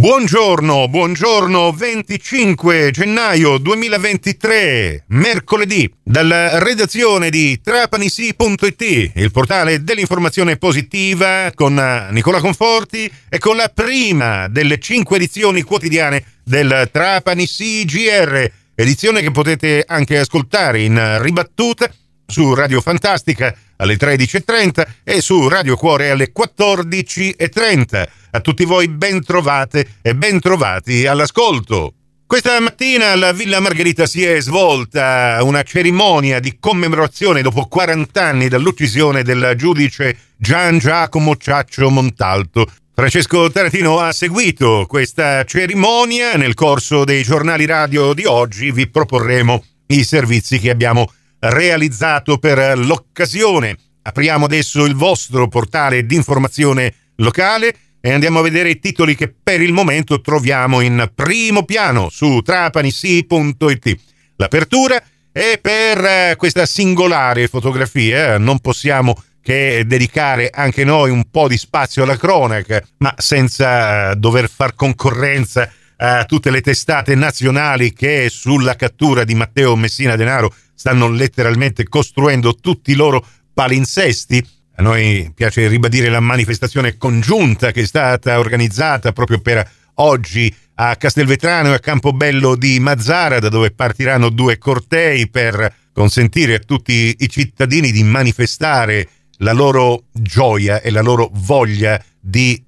Buongiorno, 0.00 0.88
buongiorno, 0.88 1.72
25 1.72 2.90
gennaio 2.90 3.58
2023, 3.58 5.04
mercoledì, 5.08 5.92
dalla 6.02 6.58
redazione 6.58 7.28
di 7.28 7.60
trapanisi.it, 7.60 9.10
il 9.16 9.30
portale 9.30 9.84
dell'informazione 9.84 10.56
positiva 10.56 11.52
con 11.54 11.74
Nicola 12.12 12.40
Conforti 12.40 13.12
e 13.28 13.36
con 13.36 13.56
la 13.56 13.68
prima 13.68 14.48
delle 14.48 14.78
cinque 14.78 15.16
edizioni 15.16 15.60
quotidiane 15.60 16.24
del 16.44 16.88
Trapanisi 16.90 17.84
GR, 17.84 18.50
edizione 18.74 19.20
che 19.20 19.30
potete 19.30 19.84
anche 19.86 20.16
ascoltare 20.16 20.80
in 20.80 21.18
ribattuta 21.20 21.92
su 22.30 22.54
Radio 22.54 22.80
Fantastica 22.80 23.54
alle 23.76 23.96
13.30 23.96 24.86
e 25.04 25.20
su 25.20 25.48
Radio 25.48 25.76
Cuore 25.76 26.10
alle 26.10 26.32
14.30. 26.34 28.08
A 28.30 28.40
tutti 28.40 28.64
voi 28.64 28.88
ben 28.88 29.22
trovate 29.24 29.96
e 30.00 30.14
ben 30.14 30.38
trovati 30.38 31.06
all'ascolto. 31.06 31.94
Questa 32.26 32.60
mattina 32.60 33.10
alla 33.10 33.32
Villa 33.32 33.58
Margherita 33.58 34.06
si 34.06 34.24
è 34.24 34.40
svolta 34.40 35.38
una 35.42 35.64
cerimonia 35.64 36.38
di 36.38 36.58
commemorazione 36.60 37.42
dopo 37.42 37.64
40 37.64 38.22
anni 38.22 38.46
dall'uccisione 38.46 39.24
del 39.24 39.54
giudice 39.56 40.16
Gian 40.36 40.78
Giacomo 40.78 41.36
Ciaccio 41.36 41.90
Montalto. 41.90 42.70
Francesco 42.94 43.50
Tarantino 43.50 43.98
ha 43.98 44.12
seguito 44.12 44.84
questa 44.86 45.42
cerimonia. 45.44 46.34
Nel 46.34 46.54
corso 46.54 47.04
dei 47.04 47.24
giornali 47.24 47.66
radio 47.66 48.14
di 48.14 48.26
oggi 48.26 48.70
vi 48.70 48.86
proporremo 48.86 49.64
i 49.86 50.04
servizi 50.04 50.60
che 50.60 50.70
abbiamo 50.70 51.10
realizzato 51.40 52.38
per 52.38 52.78
l'occasione. 52.78 53.76
Apriamo 54.02 54.44
adesso 54.44 54.84
il 54.84 54.94
vostro 54.94 55.48
portale 55.48 56.06
di 56.06 56.14
informazione 56.14 56.94
locale 57.16 57.74
e 58.00 58.12
andiamo 58.12 58.38
a 58.38 58.42
vedere 58.42 58.70
i 58.70 58.78
titoli 58.78 59.14
che 59.14 59.32
per 59.42 59.60
il 59.60 59.72
momento 59.72 60.20
troviamo 60.20 60.80
in 60.80 61.10
primo 61.14 61.64
piano 61.64 62.08
su 62.08 62.40
trapanisi.it. 62.40 63.96
L'apertura 64.36 65.02
è 65.32 65.58
per 65.60 66.04
eh, 66.04 66.34
questa 66.36 66.64
singolare 66.66 67.46
fotografia, 67.46 68.38
non 68.38 68.58
possiamo 68.58 69.14
che 69.42 69.84
dedicare 69.86 70.50
anche 70.52 70.84
noi 70.84 71.10
un 71.10 71.24
po' 71.30 71.48
di 71.48 71.56
spazio 71.56 72.02
alla 72.02 72.16
cronaca, 72.16 72.82
ma 72.98 73.14
senza 73.16 74.10
eh, 74.10 74.16
dover 74.16 74.48
far 74.48 74.74
concorrenza 74.74 75.70
a 76.02 76.24
tutte 76.24 76.50
le 76.50 76.62
testate 76.62 77.14
nazionali 77.14 77.92
che 77.92 78.28
sulla 78.30 78.74
cattura 78.74 79.24
di 79.24 79.34
Matteo 79.34 79.76
Messina 79.76 80.16
Denaro 80.16 80.54
stanno 80.74 81.10
letteralmente 81.10 81.84
costruendo 81.88 82.54
tutti 82.54 82.92
i 82.92 82.94
loro 82.94 83.24
palinsesti. 83.52 84.44
A 84.76 84.82
noi 84.82 85.30
piace 85.34 85.68
ribadire 85.68 86.08
la 86.08 86.20
manifestazione 86.20 86.96
congiunta 86.96 87.70
che 87.70 87.82
è 87.82 87.86
stata 87.86 88.38
organizzata 88.38 89.12
proprio 89.12 89.40
per 89.40 89.68
oggi 89.96 90.54
a 90.76 90.96
Castelvetrano 90.96 91.72
e 91.72 91.74
a 91.74 91.80
Campobello 91.80 92.56
di 92.56 92.80
Mazzara, 92.80 93.38
da 93.38 93.50
dove 93.50 93.70
partiranno 93.70 94.30
due 94.30 94.56
cortei 94.56 95.28
per 95.28 95.74
consentire 95.92 96.54
a 96.54 96.60
tutti 96.60 97.14
i 97.18 97.28
cittadini 97.28 97.92
di 97.92 98.02
manifestare 98.02 99.06
la 99.38 99.52
loro 99.52 100.04
gioia 100.12 100.80
e 100.80 100.90
la 100.90 101.02
loro 101.02 101.28
voglia 101.30 102.02
di 102.18 102.62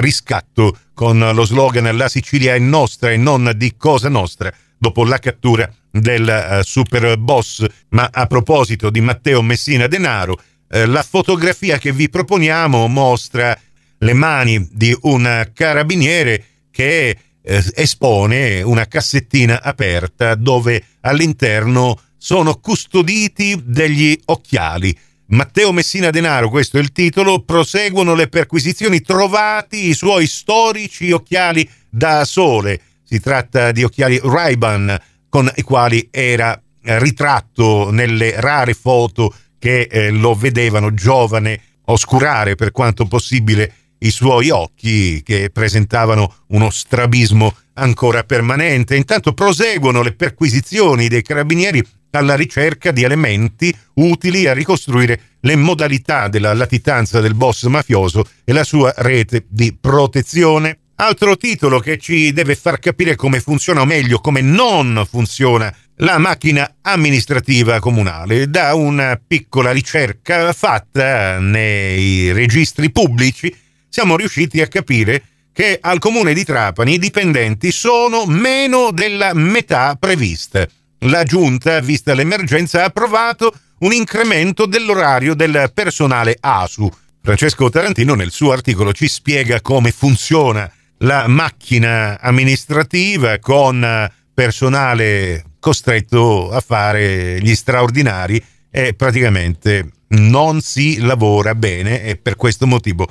riscatto 0.00 0.78
con 0.94 1.18
lo 1.18 1.44
slogan 1.44 1.96
La 1.96 2.08
Sicilia 2.08 2.54
è 2.54 2.58
nostra 2.58 3.10
e 3.10 3.16
non 3.16 3.52
di 3.56 3.74
cosa 3.76 4.08
nostra 4.08 4.52
dopo 4.78 5.04
la 5.04 5.18
cattura 5.18 5.70
del 5.90 6.58
uh, 6.58 6.62
super 6.62 7.16
boss. 7.18 7.64
Ma 7.90 8.08
a 8.12 8.26
proposito 8.26 8.90
di 8.90 9.00
Matteo 9.00 9.42
Messina 9.42 9.86
Denaro, 9.86 10.38
eh, 10.68 10.86
la 10.86 11.02
fotografia 11.02 11.78
che 11.78 11.92
vi 11.92 12.08
proponiamo 12.08 12.86
mostra 12.88 13.58
le 13.98 14.12
mani 14.12 14.68
di 14.70 14.96
un 15.02 15.50
carabiniere 15.52 16.44
che 16.70 17.18
eh, 17.42 17.64
espone 17.74 18.62
una 18.62 18.86
cassettina 18.86 19.62
aperta 19.62 20.34
dove 20.34 20.82
all'interno 21.00 21.98
sono 22.16 22.56
custoditi 22.56 23.60
degli 23.64 24.18
occhiali. 24.26 24.96
Matteo 25.28 25.72
Messina 25.72 26.10
Denaro, 26.10 26.48
questo 26.48 26.76
è 26.76 26.80
il 26.80 26.92
titolo, 26.92 27.42
proseguono 27.42 28.14
le 28.14 28.28
perquisizioni 28.28 29.00
trovati 29.00 29.88
i 29.88 29.94
suoi 29.94 30.28
storici 30.28 31.10
occhiali 31.10 31.68
da 31.90 32.24
sole. 32.24 32.80
Si 33.02 33.18
tratta 33.18 33.72
di 33.72 33.82
occhiali 33.82 34.20
Ray-Ban 34.22 34.96
con 35.28 35.50
i 35.56 35.62
quali 35.62 36.06
era 36.12 36.60
ritratto 36.82 37.90
nelle 37.90 38.40
rare 38.40 38.74
foto 38.74 39.34
che 39.58 39.88
eh, 39.90 40.10
lo 40.10 40.34
vedevano 40.34 40.94
giovane 40.94 41.60
oscurare 41.86 42.54
per 42.54 42.70
quanto 42.70 43.06
possibile 43.06 43.72
i 43.98 44.10
suoi 44.10 44.50
occhi 44.50 45.22
che 45.24 45.50
presentavano 45.50 46.42
uno 46.48 46.70
strabismo 46.70 47.52
ancora 47.74 48.22
permanente. 48.22 48.94
Intanto 48.94 49.32
proseguono 49.32 50.02
le 50.02 50.12
perquisizioni 50.12 51.08
dei 51.08 51.22
carabinieri 51.22 51.84
alla 52.16 52.34
ricerca 52.34 52.90
di 52.90 53.02
elementi 53.02 53.74
utili 53.94 54.46
a 54.46 54.52
ricostruire 54.52 55.20
le 55.40 55.56
modalità 55.56 56.28
della 56.28 56.52
latitanza 56.54 57.20
del 57.20 57.34
boss 57.34 57.66
mafioso 57.66 58.28
e 58.44 58.52
la 58.52 58.64
sua 58.64 58.92
rete 58.96 59.46
di 59.48 59.76
protezione. 59.78 60.78
Altro 60.96 61.36
titolo 61.36 61.78
che 61.78 61.98
ci 61.98 62.32
deve 62.32 62.54
far 62.54 62.78
capire 62.78 63.16
come 63.16 63.40
funziona 63.40 63.82
o 63.82 63.84
meglio 63.84 64.18
come 64.18 64.40
non 64.40 65.06
funziona 65.08 65.72
la 65.96 66.18
macchina 66.18 66.76
amministrativa 66.82 67.78
comunale. 67.80 68.48
Da 68.48 68.74
una 68.74 69.20
piccola 69.24 69.72
ricerca 69.72 70.52
fatta 70.52 71.38
nei 71.38 72.32
registri 72.32 72.90
pubblici 72.90 73.54
siamo 73.88 74.16
riusciti 74.16 74.60
a 74.60 74.68
capire 74.68 75.22
che 75.52 75.78
al 75.80 75.98
comune 75.98 76.34
di 76.34 76.44
Trapani 76.44 76.94
i 76.94 76.98
dipendenti 76.98 77.70
sono 77.72 78.26
meno 78.26 78.90
della 78.90 79.32
metà 79.32 79.96
prevista. 79.98 80.66
La 81.00 81.24
giunta, 81.24 81.80
vista 81.80 82.14
l'emergenza, 82.14 82.82
ha 82.82 82.86
approvato 82.86 83.54
un 83.80 83.92
incremento 83.92 84.66
dell'orario 84.66 85.34
del 85.34 85.70
personale 85.74 86.36
ASU. 86.40 86.90
Francesco 87.20 87.68
Tarantino 87.68 88.14
nel 88.14 88.30
suo 88.30 88.52
articolo 88.52 88.92
ci 88.92 89.08
spiega 89.08 89.60
come 89.60 89.90
funziona 89.90 90.70
la 90.98 91.26
macchina 91.26 92.18
amministrativa 92.20 93.38
con 93.38 94.10
personale 94.32 95.44
costretto 95.58 96.50
a 96.50 96.60
fare 96.60 97.40
gli 97.40 97.54
straordinari 97.54 98.42
e 98.70 98.94
praticamente 98.94 99.90
non 100.08 100.60
si 100.60 100.98
lavora 101.00 101.54
bene 101.54 102.02
e 102.02 102.16
per 102.16 102.36
questo 102.36 102.66
motivo 102.66 103.10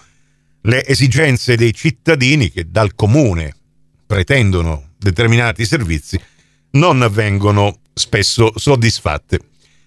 le 0.62 0.86
esigenze 0.86 1.58
dei 1.58 1.74
cittadini 1.74 2.50
che 2.50 2.70
dal 2.70 2.96
comune 2.96 3.54
pretendono 4.08 4.92
determinati 4.98 5.66
servizi 5.66 6.20
non 6.76 7.08
vengono 7.12 7.80
spesso 7.94 8.54
soddisfatte. 8.56 9.40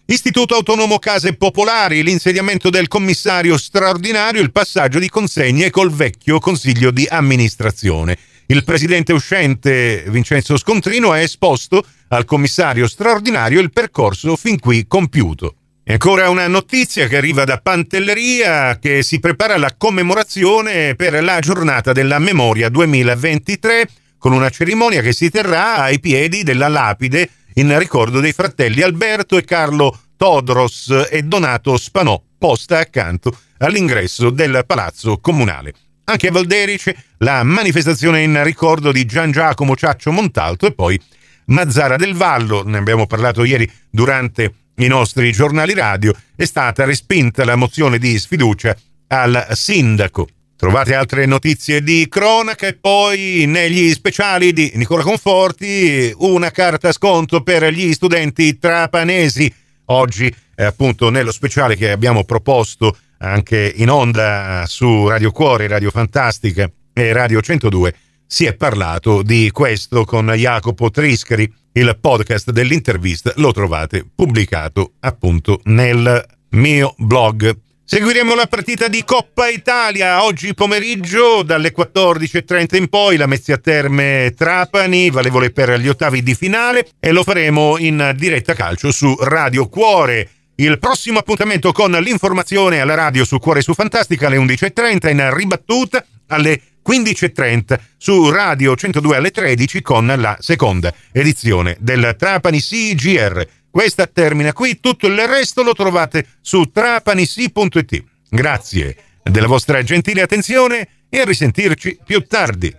Istituto 0.07 0.55
Autonomo 0.55 0.99
Case 0.99 1.35
Popolari, 1.35 2.03
l'insediamento 2.03 2.71
del 2.71 2.89
commissario 2.89 3.59
straordinario, 3.59 4.41
il 4.41 4.53
passaggio 4.53 4.99
di 4.99 5.11
consegne 5.11 5.71
col 5.71 5.93
vecchio 5.93 6.39
consiglio 6.39 6.91
di 6.91 7.07
amministrazione. 7.09 8.17
Il 8.47 8.65
presidente 8.65 9.13
uscente 9.13 10.05
Vincenzo 10.09 10.57
Scontrino 10.57 11.13
ha 11.13 11.21
esposto 11.21 11.85
al 12.09 12.25
commissario 12.25 12.87
straordinario 12.87 13.61
il 13.61 13.71
percorso 13.71 14.37
fin 14.37 14.59
qui 14.59 14.87
compiuto. 14.87 15.57
E 15.85 15.93
ancora 15.93 16.31
una 16.31 16.49
notizia 16.49 17.07
che 17.07 17.19
arriva 17.19 17.45
da 17.45 17.59
Pantelleria 17.59 18.79
che 18.79 19.03
si 19.03 19.21
prepara 19.21 19.55
alla 19.55 19.75
commemorazione 19.77 20.95
per 20.95 21.23
la 21.23 21.39
giornata 21.41 21.93
della 21.93 22.19
memoria 22.19 22.71
2023 22.71 23.89
con 24.19 24.33
una 24.33 24.51
cerimonia 24.51 25.01
che 25.01 25.13
si 25.13 25.31
terrà 25.31 25.77
ai 25.77 26.01
piedi 26.01 26.43
della 26.43 26.69
lapide 26.69 27.31
in 27.55 27.77
ricordo 27.79 28.21
dei 28.21 28.33
fratelli 28.33 28.83
Alberto 28.83 29.37
e 29.37 29.45
Carlo 29.45 29.97
Todros 30.17 31.07
e 31.11 31.23
Donato 31.23 31.77
Spanò, 31.77 32.21
posta 32.37 32.79
accanto 32.79 33.37
all'ingresso 33.59 34.31
del 34.31 34.65
palazzo 34.67 35.19
comunale. 35.19 35.73
Anche 36.05 36.29
a 36.29 36.33
Valderice 36.33 36.97
la 37.19 37.43
manifestazione 37.43 38.23
in 38.23 38.43
ricordo 38.43 38.93
di 38.93 39.05
Gian 39.05 39.31
Giacomo 39.31 39.77
Ciaccio 39.77 40.11
Montalto 40.11 40.67
e 40.67 40.73
poi 40.73 41.01
Mazzara 41.47 41.97
del 41.97 42.15
Vallo, 42.15 42.63
ne 42.65 42.79
abbiamo 42.79 43.07
parlato 43.07 43.45
ieri 43.45 43.71
durante 43.91 44.53
i 44.77 44.87
nostri 44.87 45.33
giornali 45.33 45.75
radio, 45.75 46.15
è 46.37 46.45
stata 46.45 46.85
respinta 46.85 47.45
la 47.45 47.57
mozione 47.57 47.99
di 47.99 48.19
sfiducia 48.19 48.77
al 49.09 49.47
sindaco. 49.53 50.29
Trovate 50.59 50.97
altre 50.97 51.25
notizie 51.25 51.85
di 51.85 52.09
cronaca 52.09 52.67
e 52.67 52.75
poi 52.75 53.45
negli 53.47 53.93
speciali 53.93 54.53
di 54.53 54.73
Nicola 54.75 55.05
Conforti 55.05 56.13
una 56.17 56.51
carta 56.51 56.91
sconto 56.91 57.45
per 57.45 57.73
gli 57.73 57.93
studenti 57.93 58.59
trapanesi. 58.59 59.55
Oggi, 59.85 60.27
eh, 60.57 60.65
appunto, 60.65 61.11
nello 61.11 61.31
speciale 61.31 61.77
che 61.77 61.93
abbiamo 61.93 62.25
proposto 62.25 62.97
anche 63.19 63.73
in 63.77 63.89
onda 63.89 64.65
su 64.67 65.07
Radio 65.07 65.31
Cuore, 65.31 65.69
Radio 65.69 65.93
Fantastica 65.93 66.69
e 66.93 67.13
Radio 67.13 67.41
102, 67.41 67.95
si 68.27 68.45
è 68.45 68.55
parlato 68.55 69.23
di 69.23 69.53
questo 69.53 70.05
con 70.05 70.27
Jacopo 70.35 70.91
Triscari. 70.91 71.49
Il 71.71 71.97
podcast 72.01 72.51
dell'intervista 72.51 73.33
lo 73.37 73.53
trovate 73.53 74.05
pubblicato 74.13 74.95
appunto 74.99 75.61
nel 75.67 76.27
mio 76.49 76.95
blog 76.99 77.57
Seguiremo 77.91 78.35
la 78.35 78.47
partita 78.47 78.87
di 78.87 79.03
Coppa 79.03 79.49
Italia 79.49 80.23
oggi 80.23 80.53
pomeriggio 80.53 81.43
dalle 81.43 81.73
14.30 81.75 82.77
in 82.77 82.89
poi, 82.89 83.17
la 83.17 83.25
Mezzia 83.25 83.57
Terme 83.57 84.35
Trapani, 84.37 85.09
valevole 85.09 85.53
per 85.53 85.81
gli 85.81 85.89
ottavi 85.89 86.23
di 86.23 86.35
finale 86.35 86.87
e 87.01 87.13
lo 87.13 87.23
faremo 87.23 87.79
in 87.79 88.13
diretta 88.15 88.53
calcio 88.53 88.93
su 88.93 89.17
Radio 89.21 89.71
Cuore. 89.71 90.29
Il 90.57 90.79
prossimo 90.79 91.21
appuntamento 91.21 91.73
con 91.73 91.93
l'informazione 91.93 92.81
alla 92.81 92.95
radio 92.95 93.25
su 93.25 93.39
Cuore 93.39 93.63
su 93.63 93.73
Fantastica 93.73 94.27
alle 94.27 94.37
11.30 94.37 95.09
in 95.11 95.35
ribattuta 95.35 96.05
alle 96.27 96.61
15.30 96.87 97.79
su 97.97 98.29
Radio 98.29 98.77
102 98.77 99.17
alle 99.17 99.31
13 99.31 99.81
con 99.81 100.13
la 100.15 100.37
seconda 100.41 100.93
edizione 101.11 101.79
del 101.81 102.17
Trapani 102.19 102.61
CGR. 102.61 103.47
Questa 103.71 104.07
termina 104.07 104.53
qui, 104.53 104.81
tutto 104.81 105.07
il 105.07 105.27
resto 105.27 105.63
lo 105.63 105.73
trovate 105.73 106.27
su 106.41 106.71
trapanisi.it. 106.71 108.05
Grazie 108.31 108.97
della 109.23 109.47
vostra 109.47 109.83
gentile 109.83 110.23
attenzione 110.23 110.89
e 111.09 111.21
a 111.21 111.25
risentirci 111.25 111.99
più 112.05 112.27
tardi. 112.27 112.75